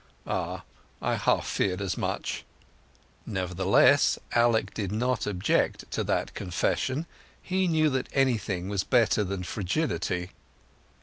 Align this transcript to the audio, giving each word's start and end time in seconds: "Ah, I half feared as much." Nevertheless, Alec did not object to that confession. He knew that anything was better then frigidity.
"Ah, 0.25 0.63
I 0.99 1.13
half 1.13 1.45
feared 1.45 1.79
as 1.79 1.95
much." 1.95 2.43
Nevertheless, 3.27 4.17
Alec 4.33 4.73
did 4.73 4.91
not 4.91 5.27
object 5.27 5.85
to 5.91 6.03
that 6.05 6.33
confession. 6.33 7.05
He 7.39 7.67
knew 7.67 7.91
that 7.91 8.09
anything 8.11 8.67
was 8.67 8.83
better 8.83 9.23
then 9.23 9.43
frigidity. 9.43 10.31